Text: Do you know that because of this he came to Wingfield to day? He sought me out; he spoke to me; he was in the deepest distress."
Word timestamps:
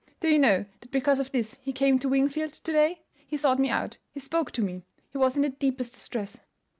Do 0.19 0.29
you 0.29 0.39
know 0.39 0.65
that 0.79 0.89
because 0.89 1.19
of 1.19 1.31
this 1.31 1.59
he 1.61 1.71
came 1.71 1.99
to 1.99 2.09
Wingfield 2.09 2.53
to 2.53 2.71
day? 2.71 3.03
He 3.27 3.37
sought 3.37 3.59
me 3.59 3.69
out; 3.69 3.97
he 4.09 4.19
spoke 4.19 4.49
to 4.53 4.63
me; 4.63 4.81
he 5.11 5.19
was 5.19 5.35
in 5.35 5.43
the 5.43 5.49
deepest 5.49 5.93
distress." 5.93 6.39